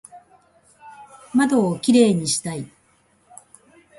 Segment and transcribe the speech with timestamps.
[1.31, 2.67] 窓をキレイにしたい